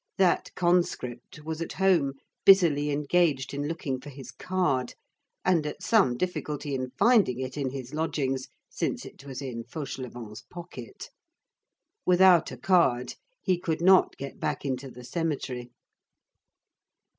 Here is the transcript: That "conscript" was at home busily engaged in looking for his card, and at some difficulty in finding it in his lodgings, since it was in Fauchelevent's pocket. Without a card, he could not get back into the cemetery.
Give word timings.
That 0.17 0.49
"conscript" 0.55 1.43
was 1.45 1.61
at 1.61 1.73
home 1.73 2.13
busily 2.43 2.89
engaged 2.89 3.53
in 3.53 3.67
looking 3.67 4.01
for 4.01 4.09
his 4.09 4.31
card, 4.31 4.95
and 5.45 5.63
at 5.67 5.83
some 5.83 6.17
difficulty 6.17 6.73
in 6.73 6.89
finding 6.97 7.39
it 7.39 7.55
in 7.55 7.69
his 7.69 7.93
lodgings, 7.93 8.47
since 8.67 9.05
it 9.05 9.23
was 9.25 9.43
in 9.43 9.63
Fauchelevent's 9.63 10.41
pocket. 10.41 11.11
Without 12.03 12.51
a 12.51 12.57
card, 12.57 13.13
he 13.43 13.59
could 13.59 13.79
not 13.83 14.17
get 14.17 14.39
back 14.39 14.65
into 14.65 14.89
the 14.89 15.03
cemetery. 15.03 15.69